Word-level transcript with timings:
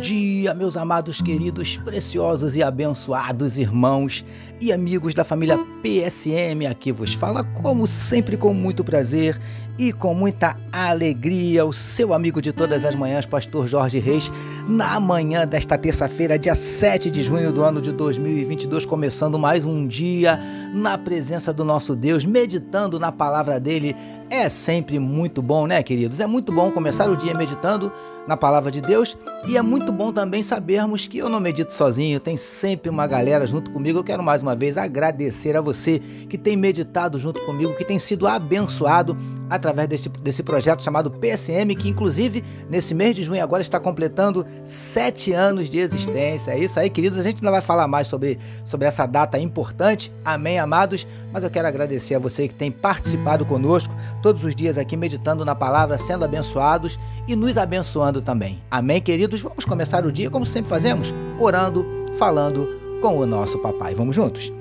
Dia, 0.00 0.54
meus 0.54 0.76
amados, 0.76 1.20
queridos, 1.20 1.76
preciosos 1.78 2.54
e 2.54 2.62
abençoados 2.62 3.58
irmãos 3.58 4.24
e 4.60 4.72
amigos 4.72 5.12
da 5.12 5.24
família 5.24 5.58
PSM. 5.82 6.66
Aqui 6.70 6.92
vos 6.92 7.14
fala, 7.14 7.42
como 7.42 7.84
sempre, 7.84 8.36
com 8.36 8.54
muito 8.54 8.84
prazer 8.84 9.40
e 9.76 9.92
com 9.92 10.14
muita 10.14 10.56
alegria, 10.70 11.64
o 11.66 11.72
seu 11.72 12.14
amigo 12.14 12.40
de 12.40 12.52
todas 12.52 12.84
as 12.84 12.94
manhãs, 12.94 13.26
Pastor 13.26 13.66
Jorge 13.66 13.98
Reis, 13.98 14.30
na 14.68 15.00
manhã 15.00 15.44
desta 15.44 15.76
terça-feira, 15.76 16.38
dia 16.38 16.54
7 16.54 17.10
de 17.10 17.24
junho 17.24 17.52
do 17.52 17.64
ano 17.64 17.80
de 17.80 17.92
2022, 17.92 18.86
começando 18.86 19.36
mais 19.36 19.64
um 19.64 19.86
dia 19.86 20.38
na 20.74 20.96
presença 20.96 21.52
do 21.52 21.64
nosso 21.64 21.96
Deus, 21.96 22.24
meditando 22.24 23.00
na 23.00 23.10
palavra 23.10 23.58
dele. 23.58 23.96
É 24.30 24.48
sempre 24.48 24.98
muito 24.98 25.40
bom, 25.42 25.66
né, 25.66 25.82
queridos? 25.82 26.20
É 26.20 26.26
muito 26.26 26.52
bom 26.52 26.70
começar 26.70 27.08
o 27.08 27.16
dia 27.16 27.34
meditando 27.34 27.92
na 28.28 28.36
palavra 28.36 28.70
de 28.70 28.82
Deus 28.82 29.16
e 29.46 29.56
é 29.56 29.62
muito 29.62 29.90
bom 29.90 30.12
também 30.12 30.42
sabermos 30.42 31.06
que 31.06 31.16
eu 31.16 31.28
não 31.30 31.40
medito 31.40 31.72
sozinho, 31.72 32.20
tem 32.20 32.36
sempre 32.36 32.90
uma 32.90 33.06
galera 33.06 33.46
junto 33.46 33.70
comigo. 33.70 33.98
Eu 33.98 34.04
quero 34.04 34.22
mais 34.22 34.42
uma 34.42 34.54
vez 34.54 34.76
agradecer 34.76 35.56
a 35.56 35.60
você 35.62 36.00
que 36.28 36.36
tem 36.36 36.54
meditado 36.54 37.18
junto 37.18 37.40
comigo, 37.46 37.74
que 37.74 37.84
tem 37.84 37.98
sido 37.98 38.26
abençoado 38.26 39.16
através 39.48 39.88
desse, 39.88 40.08
desse 40.08 40.42
projeto 40.42 40.82
chamado 40.82 41.10
PSM, 41.10 41.74
que 41.78 41.88
inclusive 41.88 42.44
nesse 42.68 42.94
mês 42.94 43.14
de 43.14 43.22
junho 43.22 43.42
agora 43.42 43.62
está 43.62 43.80
completando 43.80 44.46
sete 44.64 45.32
anos 45.32 45.70
de 45.70 45.78
existência. 45.78 46.50
É 46.50 46.58
isso 46.58 46.78
aí, 46.78 46.90
queridos. 46.90 47.18
A 47.18 47.22
gente 47.22 47.42
não 47.42 47.50
vai 47.50 47.62
falar 47.62 47.88
mais 47.88 48.06
sobre, 48.08 48.38
sobre 48.64 48.86
essa 48.86 49.06
data 49.06 49.38
importante, 49.38 50.12
amém, 50.22 50.58
amados, 50.58 51.06
mas 51.32 51.42
eu 51.42 51.50
quero 51.50 51.66
agradecer 51.66 52.14
a 52.14 52.18
você 52.18 52.48
que 52.48 52.54
tem 52.54 52.70
participado 52.70 53.46
conosco 53.46 53.94
todos 54.22 54.44
os 54.44 54.54
dias 54.54 54.76
aqui 54.76 54.96
meditando 54.96 55.44
na 55.44 55.54
palavra, 55.54 55.96
sendo 55.96 56.24
abençoados 56.24 56.98
e 57.26 57.34
nos 57.34 57.56
abençoando 57.56 58.17
também. 58.22 58.60
Amém, 58.70 59.00
queridos? 59.00 59.40
Vamos 59.40 59.64
começar 59.64 60.04
o 60.04 60.12
dia 60.12 60.30
como 60.30 60.46
sempre 60.46 60.68
fazemos, 60.68 61.12
orando, 61.38 61.86
falando 62.18 62.68
com 63.00 63.18
o 63.18 63.26
nosso 63.26 63.58
papai. 63.58 63.94
Vamos 63.94 64.14
juntos? 64.14 64.52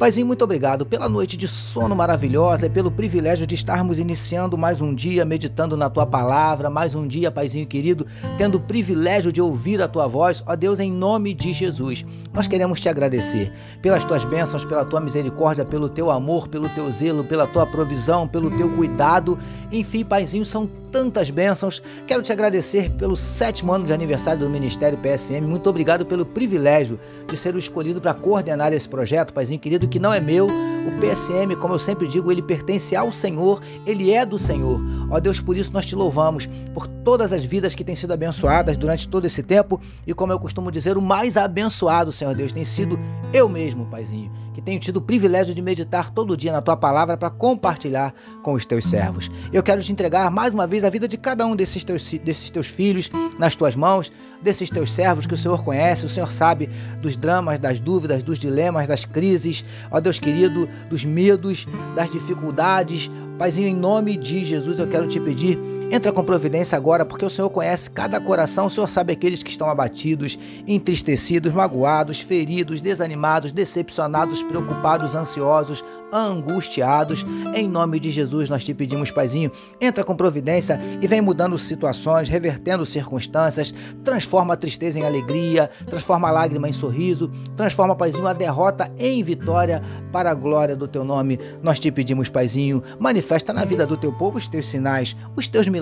Paizinho, 0.00 0.26
muito 0.26 0.42
obrigado 0.42 0.86
pela 0.86 1.10
noite 1.10 1.36
de 1.36 1.46
sono 1.46 1.94
maravilhosa 1.94 2.64
e 2.64 2.70
pelo 2.70 2.90
privilégio 2.90 3.46
de 3.46 3.54
estarmos 3.54 3.98
iniciando 3.98 4.56
mais 4.56 4.80
um 4.80 4.94
dia 4.94 5.26
meditando 5.26 5.76
na 5.76 5.90
tua 5.90 6.06
palavra, 6.06 6.70
mais 6.70 6.94
um 6.94 7.06
dia, 7.06 7.30
Paizinho 7.30 7.66
querido, 7.66 8.06
tendo 8.38 8.54
o 8.54 8.60
privilégio 8.60 9.30
de 9.30 9.42
ouvir 9.42 9.82
a 9.82 9.86
tua 9.86 10.06
voz, 10.06 10.42
ó 10.46 10.56
Deus, 10.56 10.80
em 10.80 10.90
nome 10.90 11.34
de 11.34 11.52
Jesus. 11.52 12.06
Nós 12.32 12.48
queremos 12.48 12.80
te 12.80 12.88
agradecer 12.88 13.52
pelas 13.82 14.02
tuas 14.02 14.24
bênçãos, 14.24 14.64
pela 14.64 14.86
tua 14.86 15.02
misericórdia, 15.02 15.66
pelo 15.66 15.86
teu 15.86 16.10
amor, 16.10 16.48
pelo 16.48 16.70
teu 16.70 16.90
zelo, 16.90 17.22
pela 17.22 17.46
tua 17.46 17.66
provisão, 17.66 18.26
pelo 18.26 18.56
teu 18.56 18.70
cuidado. 18.70 19.38
Enfim, 19.70 20.02
Paizinho, 20.02 20.46
são 20.46 20.66
tantas 20.90 21.30
bênçãos. 21.30 21.82
Quero 22.06 22.22
te 22.22 22.32
agradecer 22.32 22.90
pelo 22.90 23.16
sétimo 23.16 23.72
ano 23.72 23.86
de 23.86 23.92
aniversário 23.92 24.40
do 24.40 24.50
Ministério 24.50 24.98
PSM. 24.98 25.46
Muito 25.46 25.68
obrigado 25.70 26.04
pelo 26.04 26.26
privilégio 26.26 26.98
de 27.26 27.36
ser 27.36 27.54
o 27.54 27.58
escolhido 27.58 28.00
para 28.00 28.14
coordenar 28.14 28.72
esse 28.72 28.88
projeto, 28.88 29.32
Paizinho 29.32 29.60
querido 29.60 29.88
que 29.88 29.98
não 29.98 30.12
é 30.12 30.20
meu. 30.20 30.46
O 30.46 31.00
PSM, 31.00 31.54
como 31.56 31.74
eu 31.74 31.78
sempre 31.78 32.08
digo, 32.08 32.32
ele 32.32 32.40
pertence 32.40 32.96
ao 32.96 33.12
Senhor, 33.12 33.60
ele 33.86 34.12
é 34.12 34.24
do 34.24 34.38
Senhor. 34.38 34.80
Ó 35.10 35.20
Deus, 35.20 35.38
por 35.38 35.56
isso 35.56 35.72
nós 35.72 35.84
te 35.84 35.94
louvamos, 35.94 36.48
por 36.72 36.86
todas 36.86 37.32
as 37.32 37.44
vidas 37.44 37.74
que 37.74 37.84
têm 37.84 37.94
sido 37.94 38.12
abençoadas 38.12 38.76
durante 38.76 39.06
todo 39.06 39.26
esse 39.26 39.42
tempo. 39.42 39.80
E 40.06 40.14
como 40.14 40.32
eu 40.32 40.38
costumo 40.38 40.70
dizer, 40.70 40.96
o 40.96 41.02
mais 41.02 41.36
abençoado, 41.36 42.10
Senhor 42.10 42.34
Deus, 42.34 42.52
tem 42.52 42.64
sido 42.64 42.98
eu 43.32 43.48
mesmo, 43.48 43.86
Paizinho, 43.86 44.30
que 44.54 44.62
tenho 44.62 44.80
tido 44.80 44.96
o 44.96 45.00
privilégio 45.00 45.54
de 45.54 45.62
meditar 45.62 46.10
todo 46.10 46.36
dia 46.36 46.50
na 46.50 46.62
tua 46.62 46.76
palavra 46.76 47.16
para 47.16 47.30
compartilhar 47.30 48.14
com 48.42 48.54
os 48.54 48.64
teus 48.64 48.86
servos. 48.86 49.30
Eu 49.52 49.62
quero 49.62 49.82
te 49.82 49.92
entregar 49.92 50.30
mais 50.30 50.54
uma 50.54 50.66
vez 50.66 50.79
a 50.84 50.90
vida 50.90 51.06
de 51.06 51.16
cada 51.16 51.46
um 51.46 51.56
desses 51.56 51.84
teus, 51.84 52.10
desses 52.24 52.50
teus 52.50 52.66
filhos 52.66 53.10
nas 53.38 53.54
tuas 53.54 53.74
mãos, 53.76 54.10
desses 54.42 54.70
teus 54.70 54.92
servos 54.92 55.26
que 55.26 55.34
o 55.34 55.36
Senhor 55.36 55.62
conhece, 55.62 56.06
o 56.06 56.08
Senhor 56.08 56.30
sabe 56.32 56.68
dos 57.00 57.16
dramas, 57.16 57.58
das 57.58 57.78
dúvidas, 57.78 58.22
dos 58.22 58.38
dilemas, 58.38 58.86
das 58.86 59.04
crises, 59.04 59.64
ó 59.90 60.00
Deus 60.00 60.18
querido, 60.18 60.68
dos 60.88 61.04
medos, 61.04 61.66
das 61.94 62.10
dificuldades. 62.10 63.10
Paizinho, 63.38 63.68
em 63.68 63.74
nome 63.74 64.16
de 64.16 64.44
Jesus, 64.44 64.78
eu 64.78 64.86
quero 64.86 65.06
te 65.06 65.20
pedir 65.20 65.58
Entra 65.90 66.12
com 66.12 66.22
providência 66.22 66.76
agora, 66.76 67.04
porque 67.04 67.24
o 67.24 67.30
Senhor 67.30 67.50
conhece 67.50 67.90
cada 67.90 68.20
coração, 68.20 68.66
o 68.66 68.70
Senhor 68.70 68.88
sabe 68.88 69.12
aqueles 69.12 69.42
que 69.42 69.50
estão 69.50 69.68
abatidos, 69.68 70.38
entristecidos, 70.64 71.52
magoados, 71.52 72.20
feridos, 72.20 72.80
desanimados, 72.80 73.50
decepcionados, 73.50 74.40
preocupados, 74.40 75.16
ansiosos, 75.16 75.82
angustiados. 76.12 77.24
Em 77.54 77.68
nome 77.68 77.98
de 77.98 78.10
Jesus, 78.10 78.48
nós 78.48 78.64
te 78.64 78.74
pedimos, 78.74 79.10
Paizinho, 79.10 79.50
entra 79.80 80.04
com 80.04 80.14
providência 80.14 80.80
e 81.00 81.06
vem 81.06 81.20
mudando 81.20 81.58
situações, 81.58 82.28
revertendo 82.28 82.86
circunstâncias, 82.86 83.74
transforma 84.04 84.54
a 84.54 84.56
tristeza 84.56 84.98
em 84.98 85.04
alegria, 85.04 85.68
transforma 85.88 86.28
a 86.28 86.32
lágrima 86.32 86.68
em 86.68 86.72
sorriso, 86.72 87.30
transforma, 87.56 87.96
Paizinho, 87.96 88.26
a 88.26 88.32
derrota 88.32 88.92
em 88.98 89.22
vitória 89.22 89.82
para 90.12 90.30
a 90.30 90.34
glória 90.34 90.76
do 90.76 90.86
teu 90.86 91.04
nome. 91.04 91.38
Nós 91.62 91.80
te 91.80 91.90
pedimos, 91.90 92.28
Paizinho, 92.28 92.82
manifesta 92.98 93.52
na 93.52 93.64
vida 93.64 93.86
do 93.86 93.96
teu 93.96 94.12
povo 94.12 94.38
os 94.38 94.46
teus 94.46 94.66
sinais, 94.66 95.16
os 95.36 95.48
teus 95.48 95.66
milagres, 95.66 95.79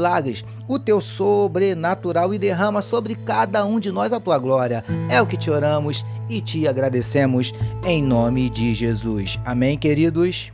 o 0.66 0.78
teu 0.78 1.00
sobrenatural 1.00 2.32
e 2.32 2.38
derrama 2.38 2.81
sobre 2.81 3.14
cada 3.14 3.64
um 3.64 3.81
de 3.81 3.91
nós 3.91 4.12
a 4.12 4.20
tua 4.20 4.38
glória. 4.38 4.84
É 5.10 5.20
o 5.20 5.26
que 5.26 5.36
te 5.36 5.50
oramos 5.50 6.04
e 6.28 6.41
te 6.41 6.66
agradecemos 6.69 7.53
em 7.84 8.03
nome 8.03 8.48
de 8.48 8.75
Jesus. 8.75 9.38
Amém, 9.44 9.76
queridos? 9.76 10.53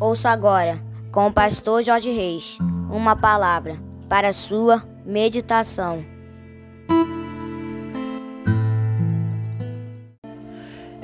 Ouça 0.00 0.30
agora, 0.30 0.82
com 1.10 1.28
o 1.28 1.32
pastor 1.32 1.82
Jorge 1.82 2.10
Reis, 2.10 2.58
uma 2.90 3.16
palavra 3.16 3.78
para 4.08 4.32
sua 4.32 4.84
meditação. 5.06 6.13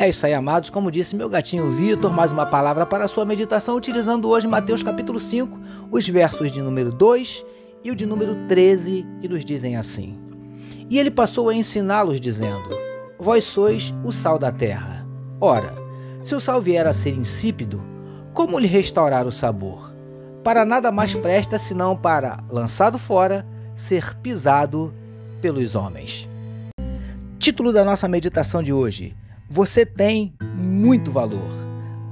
É 0.00 0.09
isso 0.09 0.25
aí, 0.25 0.33
amados. 0.33 0.71
Como 0.71 0.91
disse 0.91 1.15
meu 1.15 1.28
gatinho 1.28 1.69
Vitor, 1.69 2.11
mais 2.11 2.33
uma 2.33 2.47
palavra 2.47 2.87
para 2.87 3.05
a 3.05 3.09
sua 3.09 3.27
meditação, 3.27 3.77
utilizando 3.77 4.31
hoje 4.31 4.49
Mateus 4.49 4.83
capítulo 4.83 5.21
5, 5.21 5.61
os 5.91 6.09
versos 6.09 6.50
de 6.50 6.62
número 6.62 6.88
2 6.88 7.44
e 7.84 7.91
o 7.91 7.94
de 7.94 8.06
número 8.06 8.34
13, 8.49 9.06
que 9.21 9.28
nos 9.28 9.44
dizem 9.44 9.77
assim: 9.77 10.19
E 10.88 10.99
ele 10.99 11.11
passou 11.11 11.50
a 11.50 11.55
ensiná-los, 11.55 12.19
dizendo: 12.19 12.71
Vós 13.19 13.44
sois 13.44 13.94
o 14.03 14.11
sal 14.11 14.38
da 14.38 14.50
terra. 14.50 15.06
Ora, 15.38 15.75
se 16.25 16.34
o 16.34 16.41
sal 16.41 16.62
vier 16.62 16.87
a 16.87 16.94
ser 16.94 17.15
insípido, 17.15 17.84
como 18.32 18.59
lhe 18.59 18.67
restaurar 18.67 19.27
o 19.27 19.32
sabor? 19.32 19.94
Para 20.43 20.65
nada 20.65 20.91
mais 20.91 21.15
presta 21.15 21.59
senão 21.59 21.94
para, 21.94 22.43
lançado 22.49 22.99
fora, 22.99 23.47
ser 23.77 24.17
pisado 24.21 24.94
pelos 25.43 25.75
homens. 25.75 26.27
Título 27.38 27.71
da 27.71 27.84
nossa 27.84 28.09
meditação 28.09 28.62
de 28.62 28.72
hoje: 28.72 29.15
Você 29.53 29.84
tem 29.84 30.33
muito 30.55 31.11
valor. 31.11 31.50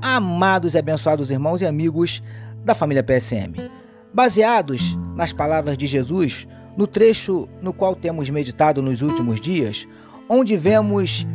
Amados 0.03 0.75
e 0.75 0.78
abençoados 0.78 1.31
irmãos 1.31 1.62
e 1.62 1.66
amigos 1.66 2.21
da 2.65 2.75
família 2.75 3.00
PSM. 3.00 3.71
Baseados 4.12 4.99
nas 5.15 5.32
palavras 5.32 5.78
de 5.78 5.87
Jesus, 5.87 6.49
no 6.76 6.84
trecho 6.84 7.49
no 7.62 7.72
qual 7.72 7.94
temos 7.94 8.28
meditado 8.28 8.82
nos 8.82 9.03
últimos 9.03 9.41
dias, 9.41 9.87
onde 10.28 10.56
vemos 10.56 11.28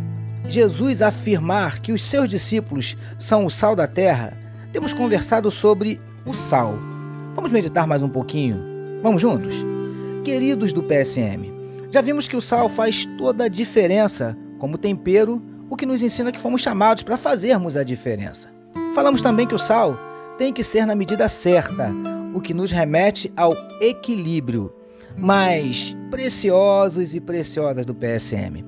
Jesus 0.46 1.02
afirmar 1.02 1.80
que 1.80 1.94
os 1.94 2.04
seus 2.04 2.28
discípulos 2.28 2.98
são 3.18 3.46
o 3.46 3.50
sal 3.50 3.74
da 3.74 3.88
terra, 3.88 4.38
temos 4.74 4.92
conversado 4.92 5.50
sobre 5.50 6.02
o 6.26 6.34
sal. 6.34 6.78
Vamos 7.34 7.50
meditar 7.50 7.88
mais 7.88 8.04
um 8.04 8.10
pouquinho? 8.10 8.62
Vamos 9.02 9.22
juntos? 9.22 9.56
Queridos 10.26 10.74
do 10.74 10.84
PSM, 10.84 11.50
já 11.94 12.02
vimos 12.02 12.28
que 12.28 12.36
o 12.36 12.42
sal 12.42 12.68
faz 12.68 13.06
toda 13.18 13.46
a 13.46 13.50
diferença 13.50 14.38
como 14.60 14.78
tempero, 14.78 15.42
o 15.74 15.76
que 15.76 15.88
nos 15.88 16.04
ensina 16.04 16.32
que 16.32 16.40
fomos 16.40 16.62
chamados 16.62 17.02
para 17.02 17.18
fazermos 17.18 17.76
a 17.76 17.84
diferença. 17.84 18.48
Falamos 18.94 19.24
também 19.24 19.48
que 19.48 19.56
o 19.56 19.60
sal 19.60 19.98
tem 20.38 20.54
que 20.54 20.64
ser 20.64 20.86
na 20.86 20.94
medida 20.94 21.28
certa, 21.28 21.92
o 22.32 22.40
que 22.40 22.54
nos 22.54 22.70
remete 22.70 23.34
ao 23.36 23.56
equilíbrio. 23.82 24.72
Mas, 25.18 25.98
preciosos 26.12 27.16
e 27.16 27.20
preciosas 27.20 27.88
do 27.88 27.96
PSM, 27.96 28.64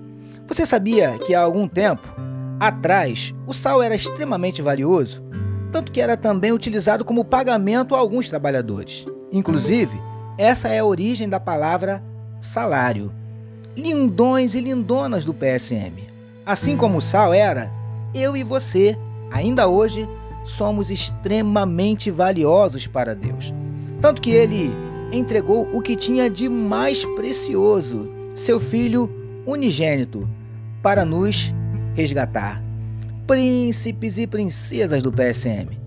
você 0.47 0.65
sabia 0.65 1.19
que 1.19 1.35
há 1.35 1.41
algum 1.41 1.67
tempo 1.67 2.11
atrás 2.59 3.35
o 3.45 3.53
sal 3.53 3.83
era 3.83 3.93
extremamente 3.93 4.63
valioso? 4.63 5.23
Tanto 5.71 5.91
que 5.91 6.01
era 6.01 6.17
também 6.17 6.51
utilizado 6.51 7.05
como 7.05 7.23
pagamento 7.23 7.93
a 7.93 7.99
alguns 7.99 8.29
trabalhadores. 8.29 9.05
Inclusive, 9.31 9.95
essa 10.39 10.69
é 10.69 10.79
a 10.79 10.85
origem 10.85 11.29
da 11.29 11.39
palavra 11.39 12.03
salário. 12.41 13.13
Lindões 13.77 14.55
e 14.55 14.61
lindonas 14.61 15.23
do 15.23 15.35
PSM. 15.35 16.14
Assim 16.45 16.77
como 16.77 16.99
o 16.99 17.01
sal 17.01 17.33
era, 17.33 17.71
eu 18.13 18.37
e 18.37 18.43
você, 18.43 18.95
ainda 19.31 19.67
hoje, 19.67 20.07
somos 20.43 20.91
extremamente 20.91 22.11
valiosos 22.11 22.85
para 22.85 23.15
Deus. 23.15 23.51
Tanto 23.99 24.21
que 24.21 24.29
ele 24.29 24.69
entregou 25.11 25.67
o 25.73 25.81
que 25.81 25.95
tinha 25.95 26.29
de 26.29 26.47
mais 26.47 27.03
precioso, 27.03 28.07
seu 28.35 28.59
filho 28.59 29.09
unigênito, 29.43 30.29
para 30.83 31.03
nos 31.03 31.51
resgatar. 31.95 32.61
Príncipes 33.25 34.19
e 34.19 34.27
princesas 34.27 35.01
do 35.01 35.11
PSM. 35.11 35.79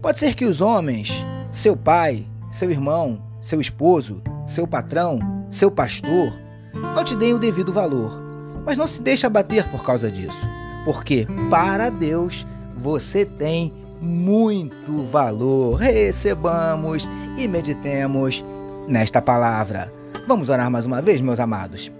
Pode 0.00 0.18
ser 0.18 0.34
que 0.34 0.46
os 0.46 0.62
homens, 0.62 1.26
seu 1.52 1.76
pai, 1.76 2.26
seu 2.50 2.70
irmão, 2.70 3.22
seu 3.38 3.60
esposo, 3.60 4.22
seu 4.46 4.66
patrão, 4.66 5.18
seu 5.50 5.70
pastor, 5.70 6.32
não 6.72 7.04
te 7.04 7.14
deem 7.14 7.34
o 7.34 7.38
devido 7.38 7.70
valor. 7.70 8.25
Mas 8.66 8.76
não 8.76 8.88
se 8.88 9.00
deixe 9.00 9.24
abater 9.24 9.64
por 9.68 9.84
causa 9.84 10.10
disso, 10.10 10.46
porque 10.84 11.26
para 11.48 11.88
Deus 11.88 12.44
você 12.76 13.24
tem 13.24 13.72
muito 14.00 15.04
valor. 15.04 15.76
Recebamos 15.76 17.08
e 17.38 17.46
meditemos 17.46 18.44
nesta 18.88 19.22
palavra. 19.22 19.92
Vamos 20.26 20.48
orar 20.48 20.68
mais 20.68 20.84
uma 20.84 21.00
vez, 21.00 21.20
meus 21.20 21.38
amados. 21.38 21.90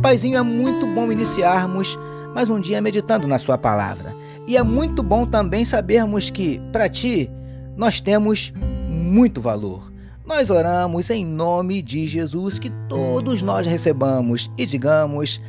Paizinho, 0.00 0.38
é 0.38 0.42
muito 0.42 0.86
bom 0.86 1.10
iniciarmos 1.10 1.98
mais 2.32 2.48
um 2.48 2.60
dia 2.60 2.80
meditando 2.80 3.26
na 3.26 3.36
Sua 3.36 3.58
palavra. 3.58 4.14
E 4.46 4.56
é 4.56 4.62
muito 4.62 5.02
bom 5.02 5.26
também 5.26 5.64
sabermos 5.64 6.30
que, 6.30 6.60
para 6.70 6.88
Ti, 6.88 7.28
nós 7.76 8.00
temos 8.00 8.52
muito 8.88 9.40
valor. 9.40 9.92
Nós 10.24 10.50
oramos 10.50 11.10
em 11.10 11.24
nome 11.24 11.82
de 11.82 12.06
Jesus 12.06 12.58
que 12.58 12.70
todos 12.88 13.42
nós 13.42 13.66
recebamos 13.66 14.50
e 14.56 14.64
digamos 14.64 15.40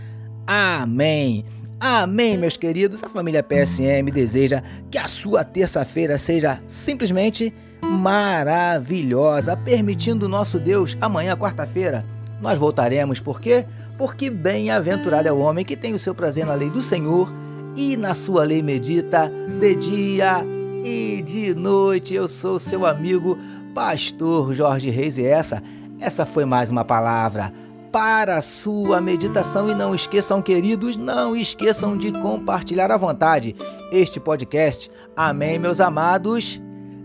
Amém. 0.52 1.46
Amém, 1.80 2.36
meus 2.36 2.58
queridos. 2.58 3.04
A 3.04 3.08
família 3.08 3.44
PSM 3.44 4.10
deseja 4.12 4.64
que 4.90 4.98
a 4.98 5.08
sua 5.08 5.44
terça-feira 5.44 6.18
seja 6.18 6.60
simplesmente 6.66 7.54
maravilhosa, 7.84 9.56
permitindo 9.56 10.28
nosso 10.28 10.60
Deus 10.60 10.98
amanhã, 11.00 11.38
quarta-feira, 11.38 12.04
nós 12.42 12.58
voltaremos. 12.58 13.20
Por 13.20 13.40
quê? 13.40 13.64
Porque 13.96 14.32
bem-aventurado 14.32 15.28
é 15.28 15.32
o 15.32 15.38
homem 15.38 15.64
que 15.64 15.78
tem 15.78 15.94
o 15.94 16.00
seu 16.00 16.16
prazer 16.16 16.48
na 16.48 16.56
lei 16.56 16.72
do 16.72 16.82
Senhor 16.82 17.32
e 17.76 17.96
na 17.96 18.16
sua 18.16 18.44
lei 18.44 18.64
medita 18.64 19.32
de 19.60 19.76
dia 19.76 20.44
e 20.84 21.22
de 21.22 21.54
noite. 21.54 22.16
Eu 22.16 22.28
sou 22.28 22.58
seu 22.58 22.88
amigo, 22.88 23.38
pastor 23.76 24.56
Jorge 24.56 24.90
Reis, 24.90 25.20
e 25.20 25.28
essa, 25.28 25.62
essa 26.00 26.26
foi 26.26 26.44
mais 26.44 26.72
uma 26.72 26.84
palavra 26.84 27.54
para 27.92 28.38
a 28.38 28.42
sua 28.42 29.02
meditação. 29.02 29.70
E 29.70 29.76
não 29.76 29.94
esqueçam, 29.94 30.42
queridos, 30.42 30.98
não 30.98 31.36
esqueçam 31.36 31.98
de 31.98 32.12
compartilhar 32.12 32.92
à 32.92 32.98
vontade 32.98 33.56
este 33.92 34.20
podcast. 34.20 34.90
Amém, 35.16 35.60
meus 35.60 35.80
amados. 35.80 36.62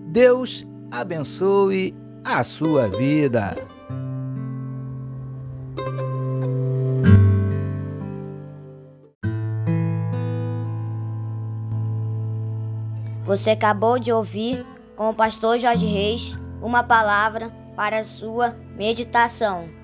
Deus 0.07 0.67
abençoe 0.91 1.95
a 2.25 2.43
sua 2.43 2.89
vida. 2.89 3.57
Você 13.25 13.51
acabou 13.51 13.99
de 13.99 14.13
ouvir 14.13 14.65
com 14.95 15.11
o 15.11 15.15
pastor 15.15 15.59
Jorge 15.59 15.87
Reis 15.87 16.39
uma 16.63 16.83
palavra 16.83 17.51
para 17.75 17.99
a 17.99 18.05
sua 18.05 18.55
meditação. 18.77 19.84